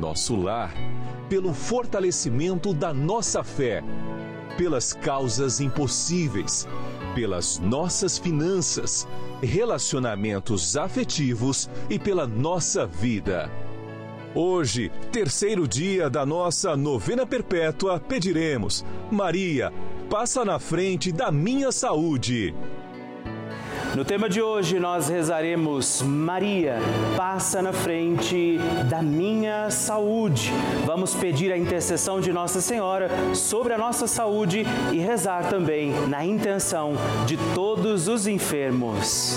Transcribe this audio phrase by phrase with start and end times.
[0.00, 0.72] nosso lar
[1.28, 3.84] pelo fortalecimento da nossa fé,
[4.56, 6.66] pelas causas impossíveis,
[7.14, 9.06] pelas nossas finanças,
[9.40, 13.48] relacionamentos afetivos e pela nossa vida.
[14.34, 19.72] Hoje, terceiro dia da nossa novena perpétua, pediremos: Maria,
[20.08, 22.54] passa na frente da minha saúde.
[23.94, 26.78] No tema de hoje nós rezaremos Maria,
[27.16, 28.56] passa na frente
[28.88, 30.52] da minha saúde.
[30.86, 36.24] Vamos pedir a intercessão de Nossa Senhora sobre a nossa saúde e rezar também na
[36.24, 36.92] intenção
[37.26, 39.36] de todos os enfermos.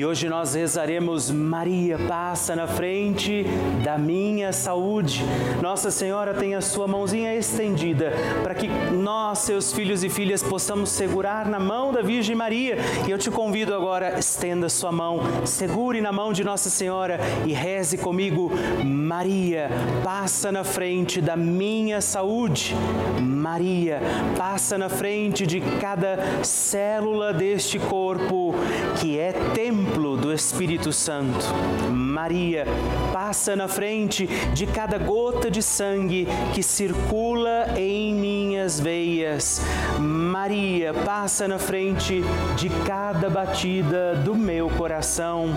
[0.00, 3.44] E hoje nós rezaremos Maria passa na frente
[3.84, 5.22] da minha saúde.
[5.60, 8.10] Nossa Senhora tem a sua mãozinha estendida
[8.42, 12.78] para que nós, seus filhos e filhas, possamos segurar na mão da Virgem Maria.
[13.06, 17.52] E eu te convido agora, estenda sua mão, segure na mão de Nossa Senhora e
[17.52, 18.50] reze comigo.
[18.82, 19.68] Maria,
[20.02, 22.74] passa na frente da minha saúde.
[23.20, 24.00] Maria,
[24.38, 28.54] passa na frente de cada célula deste corpo
[28.98, 29.32] que é
[29.90, 31.44] templo do Espírito Santo.
[31.90, 32.64] Maria,
[33.12, 39.60] passa na frente de cada gota de sangue que circula em minhas veias.
[39.98, 42.22] Maria, passa na frente
[42.56, 45.48] de cada batida do meu coração.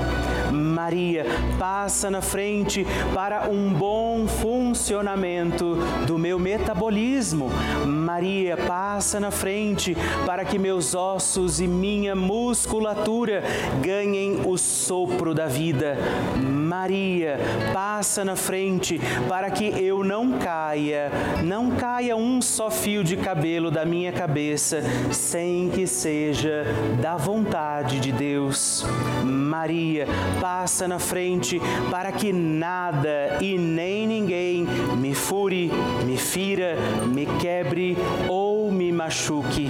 [0.51, 1.25] Maria,
[1.59, 5.77] passa na frente para um bom funcionamento
[6.07, 7.49] do meu metabolismo.
[7.85, 9.95] Maria, passa na frente
[10.25, 13.43] para que meus ossos e minha musculatura
[13.81, 15.97] ganhem tem o sopro da vida.
[16.41, 17.37] Maria,
[17.73, 18.97] passa na frente
[19.27, 21.11] para que eu não caia,
[21.43, 24.81] não caia um só fio de cabelo da minha cabeça
[25.11, 26.63] sem que seja
[27.01, 28.85] da vontade de Deus.
[29.25, 30.07] Maria,
[30.39, 31.59] passa na frente
[31.91, 34.65] para que nada e nem ninguém
[34.97, 35.69] me fure,
[36.05, 36.77] me fira,
[37.07, 37.97] me quebre
[38.29, 39.69] ou me machuque.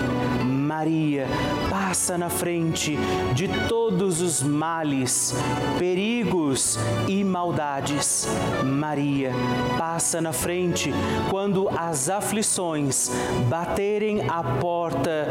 [0.75, 1.27] Maria,
[1.69, 2.97] passa na frente
[3.35, 5.31] de todos os males,
[5.77, 8.27] perigos e maldades.
[8.65, 9.31] Maria,
[9.77, 10.91] passa na frente
[11.29, 13.11] quando as aflições
[13.47, 15.27] baterem à porta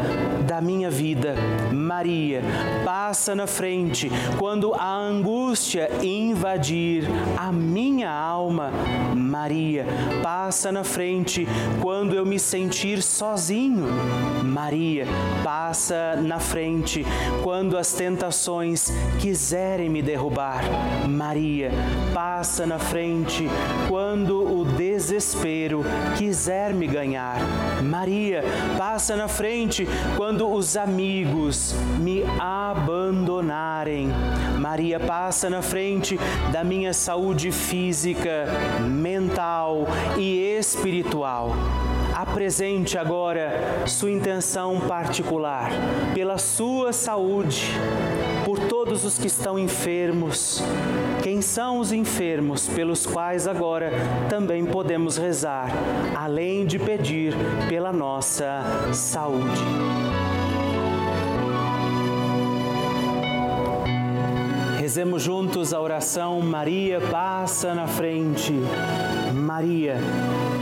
[0.47, 1.35] da minha vida.
[1.73, 2.41] Maria,
[2.85, 4.09] passa na frente
[4.39, 7.03] quando a angústia invadir
[7.37, 8.71] a minha alma.
[9.13, 9.85] Maria,
[10.23, 11.45] passa na frente
[11.81, 13.87] quando eu me sentir sozinho.
[14.43, 15.07] Maria,
[15.43, 17.05] passa na frente
[17.41, 20.63] quando as tentações quiserem me derrubar.
[21.07, 21.71] Maria,
[22.13, 23.47] passa na frente
[23.87, 25.83] quando o desespero
[26.17, 27.37] quiser me ganhar.
[27.81, 28.43] Maria,
[28.77, 29.87] passa na frente
[30.17, 34.09] quando os amigos me abandonarem.
[34.59, 36.19] Maria, passa na frente
[36.51, 38.45] da minha saúde física,
[38.81, 39.87] mental
[40.17, 41.53] e espiritual
[42.23, 45.69] apresente agora sua intenção particular
[46.13, 47.69] pela sua saúde,
[48.45, 50.63] por todos os que estão enfermos.
[51.21, 53.91] Quem são os enfermos pelos quais agora
[54.29, 55.67] também podemos rezar,
[56.15, 57.35] além de pedir
[57.67, 59.61] pela nossa saúde.
[64.79, 68.53] Rezemos juntos a oração Maria passa na frente.
[69.33, 69.97] Maria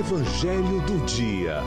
[0.00, 1.58] Evangelho do Dia.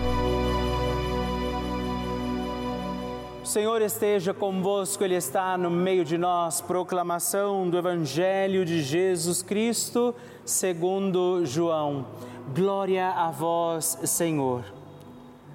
[3.43, 6.59] O Senhor esteja convosco, Ele está no meio de nós.
[6.59, 12.07] Proclamação do Evangelho de Jesus Cristo, segundo João.
[12.55, 14.65] Glória a vós, Senhor.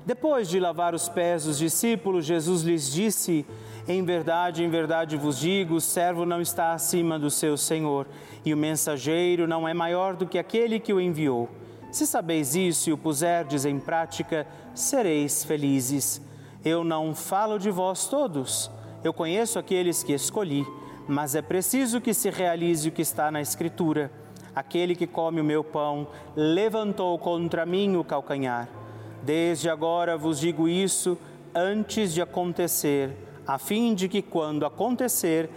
[0.07, 3.45] Depois de lavar os pés dos discípulos, Jesus lhes disse:
[3.89, 8.07] Em verdade, em verdade vos digo: o servo não está acima do seu senhor,
[8.45, 11.49] e o mensageiro não é maior do que aquele que o enviou.
[11.91, 16.21] Se sabeis isso e o puserdes em prática, sereis felizes.
[16.65, 18.71] Eu não falo de vós todos,
[19.03, 20.67] eu conheço aqueles que escolhi,
[21.07, 24.11] mas é preciso que se realize o que está na Escritura.
[24.55, 28.69] Aquele que come o meu pão levantou contra mim o calcanhar.
[29.23, 31.17] Desde agora vos digo isso
[31.55, 33.17] antes de acontecer,
[33.47, 35.49] a fim de que, quando acontecer,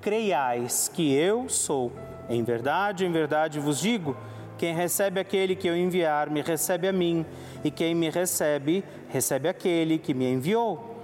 [0.00, 1.90] creiais que eu sou.
[2.28, 4.16] Em verdade, em verdade vos digo
[4.60, 7.24] quem recebe aquele que eu enviar, me recebe a mim,
[7.64, 10.98] e quem me recebe, recebe aquele que me enviou.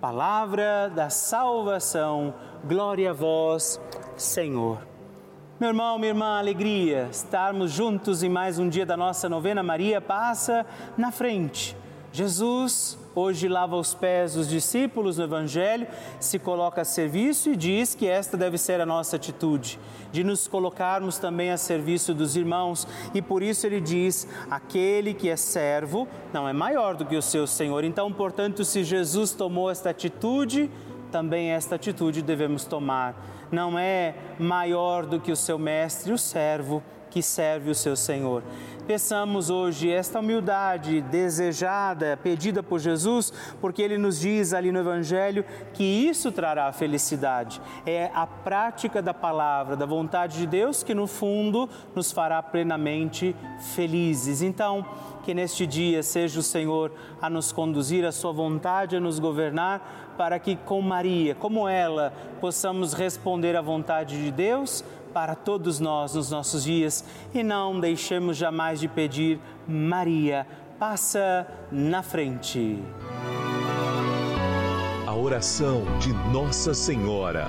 [0.00, 2.32] Palavra da salvação,
[2.64, 3.80] glória a vós,
[4.16, 4.86] Senhor.
[5.58, 9.60] Meu irmão, minha irmã, alegria estarmos juntos em mais um dia da nossa novena.
[9.60, 10.64] Maria passa
[10.96, 11.76] na frente.
[12.12, 15.86] Jesus hoje lava os pés dos discípulos no Evangelho,
[16.18, 19.78] se coloca a serviço e diz que esta deve ser a nossa atitude,
[20.12, 22.86] de nos colocarmos também a serviço dos irmãos.
[23.14, 27.22] E por isso ele diz: aquele que é servo não é maior do que o
[27.22, 27.84] seu Senhor.
[27.84, 30.70] Então, portanto, se Jesus tomou esta atitude,
[31.10, 33.14] também esta atitude devemos tomar.
[33.50, 38.42] Não é maior do que o seu mestre, o servo que serve o seu Senhor.
[38.86, 45.44] Peçamos hoje esta humildade desejada, pedida por Jesus, porque ele nos diz ali no Evangelho
[45.72, 47.60] que isso trará felicidade.
[47.86, 53.36] É a prática da palavra, da vontade de Deus que no fundo nos fará plenamente
[53.74, 54.42] felizes.
[54.42, 54.84] Então,
[55.22, 60.14] que neste dia seja o Senhor a nos conduzir, a sua vontade a nos governar,
[60.16, 66.14] para que com Maria, como ela, possamos responder à vontade de Deus para todos nós
[66.14, 70.46] nos nossos dias e não deixemos jamais de pedir, Maria,
[70.78, 72.82] passa na frente.
[75.06, 77.48] A oração de Nossa Senhora.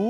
[0.00, 0.09] Peru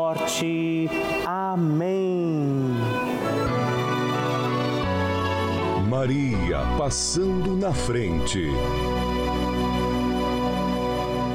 [0.00, 0.88] morte.
[1.26, 2.74] Amém.
[5.88, 8.38] Maria passando na frente.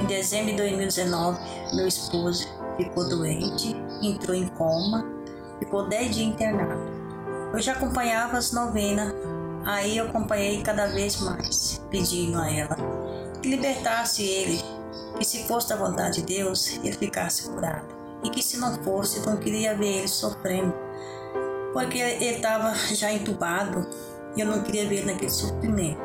[0.02, 1.40] Em dezembro de 2019,
[1.76, 5.06] meu esposo ficou doente, entrou em coma,
[5.60, 6.82] ficou 10 dias internado.
[7.54, 9.14] Eu já acompanhava as novenas,
[9.66, 12.76] aí eu acompanhei cada vez mais, pedindo a ela
[13.42, 14.60] que libertasse ele,
[15.20, 17.95] que se fosse da vontade de Deus, ele ficasse curado
[18.26, 20.74] e que se não fosse, não queria ver ele sofrendo,
[21.72, 23.88] porque ele estava já entubado
[24.36, 26.02] e eu não queria ver ele naquele sofrimento.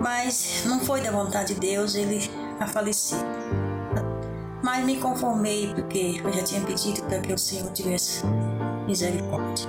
[0.00, 2.18] Mas não foi da vontade de Deus ele
[2.58, 3.18] a falecer.
[4.62, 8.24] Mas me conformei porque eu já tinha pedido para que o Senhor tivesse
[8.86, 9.68] misericórdia.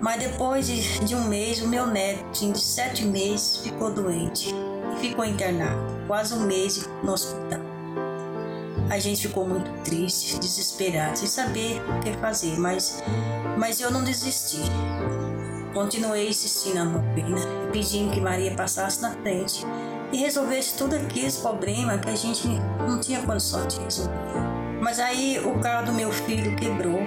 [0.00, 4.54] Mas depois de, de um mês, o meu neto, de sete meses, ficou doente
[4.94, 7.75] e ficou internado, quase um mês no hospital.
[8.88, 13.02] A gente ficou muito triste, desesperado, sem saber o que fazer, mas,
[13.58, 14.60] mas eu não desisti.
[15.74, 17.36] Continuei insistindo na novena,
[17.72, 19.66] pedindo que Maria passasse na frente
[20.12, 22.48] e resolvesse tudo aqueles problemas que a gente
[22.86, 24.14] não tinha condição de resolver.
[24.80, 27.00] Mas aí o carro do meu filho quebrou.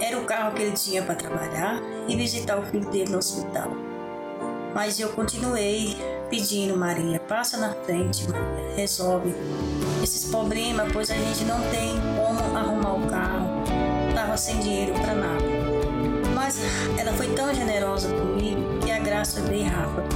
[0.00, 3.72] Era o carro que ele tinha para trabalhar e visitar o filho dele no hospital.
[4.72, 5.96] Mas eu continuei
[6.30, 9.34] pedindo, Maria, passa na frente, Maria, resolve
[10.08, 13.62] esses problemas, pois a gente não tem como arrumar o carro.
[14.08, 15.44] Estava sem dinheiro para nada.
[16.34, 16.58] Mas
[16.98, 20.08] ela foi tão generosa comigo que a graça veio rápido.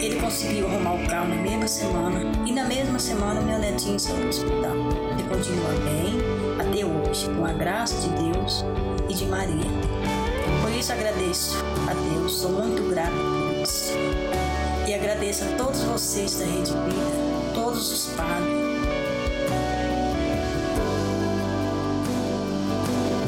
[0.00, 4.22] Ele conseguiu arrumar o carro na mesma semana e na mesma semana meu netinho saiu
[4.22, 4.76] do hospital.
[5.12, 6.18] Ele continua bem
[6.58, 8.64] até hoje, com a graça de Deus
[9.08, 9.70] e de Maria.
[10.62, 11.56] Por isso agradeço
[11.90, 13.92] a Deus, sou muito grata por isso.
[14.86, 17.17] E agradeço a todos vocês da Rede Vida,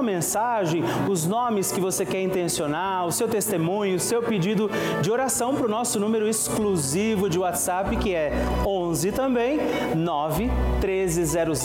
[0.00, 4.70] uma mensagem, os nomes que você quer intencionar, o seu testemunho, o seu pedido
[5.02, 8.32] de oração para o nosso número exclusivo de WhatsApp, que é
[8.66, 9.58] 11 também,
[9.94, 11.60] 9 1300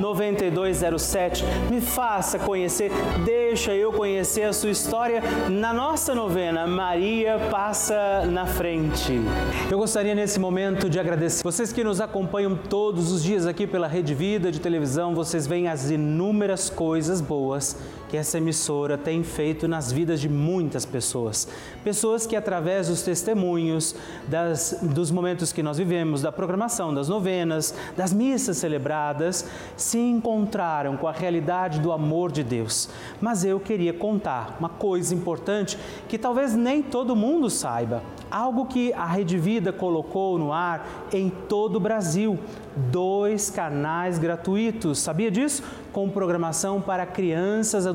[0.00, 1.44] 9207.
[1.70, 2.90] Me faça conhecer,
[3.24, 9.20] deixa eu conhecer a sua história na nossa novena Maria Passa na Frente.
[9.70, 13.86] Eu gostaria nesse momento de agradecer vocês que nos acompanham todos os dias aqui pela
[13.86, 17.74] Rede Vida de televisão, vocês veem as inúmeras coisas boas us
[18.08, 21.48] que essa emissora tem feito nas vidas de muitas pessoas.
[21.82, 23.94] Pessoas que, através dos testemunhos,
[24.28, 29.46] das, dos momentos que nós vivemos, da programação, das novenas, das missas celebradas,
[29.76, 32.88] se encontraram com a realidade do amor de Deus.
[33.20, 38.02] Mas eu queria contar uma coisa importante que talvez nem todo mundo saiba.
[38.30, 42.38] Algo que a Rede Vida colocou no ar em todo o Brasil.
[42.76, 44.98] Dois canais gratuitos.
[44.98, 45.62] Sabia disso?
[45.92, 47.86] Com programação para crianças,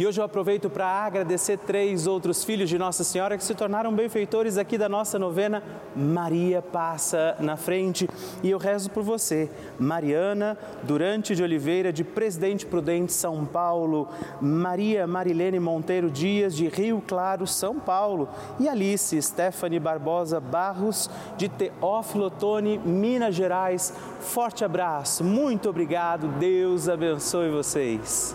[0.00, 3.94] E hoje eu aproveito para agradecer três outros filhos de Nossa Senhora que se tornaram
[3.94, 5.62] benfeitores aqui da nossa novena
[5.94, 8.08] Maria Passa na Frente.
[8.42, 14.08] E eu rezo por você, Mariana Durante de Oliveira, de Presidente Prudente, São Paulo,
[14.40, 18.26] Maria Marilene Monteiro Dias, de Rio Claro, São Paulo,
[18.58, 23.92] e Alice Stephanie Barbosa Barros, de Teófilo Otoni, Minas Gerais.
[24.20, 28.34] Forte abraço, muito obrigado, Deus abençoe vocês.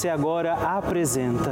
[0.09, 1.51] agora apresenta.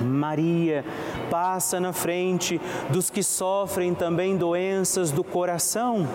[0.00, 0.84] Maria
[1.30, 6.06] passa na frente dos que sofrem também doenças do coração.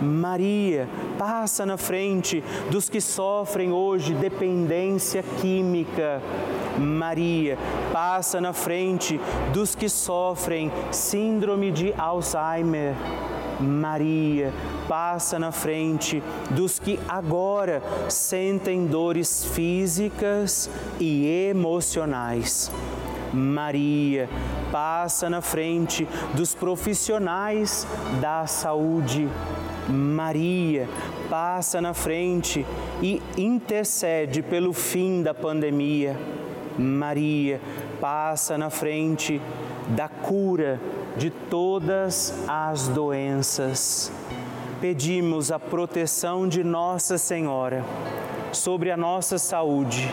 [0.00, 6.20] Maria passa na frente dos que sofrem hoje dependência química.
[6.78, 7.56] Maria
[7.92, 9.20] passa na frente
[9.52, 12.94] dos que sofrem síndrome de Alzheimer.
[13.60, 14.52] Maria
[14.88, 22.70] passa na frente dos que agora sentem dores físicas e emocionais.
[23.34, 24.28] Maria
[24.70, 27.86] passa na frente dos profissionais
[28.20, 29.28] da saúde.
[29.88, 30.88] Maria
[31.28, 32.64] passa na frente
[33.02, 36.16] e intercede pelo fim da pandemia.
[36.78, 37.60] Maria
[38.00, 39.40] passa na frente
[39.88, 40.80] da cura
[41.16, 44.10] de todas as doenças.
[44.80, 47.84] Pedimos a proteção de Nossa Senhora
[48.52, 50.12] sobre a nossa saúde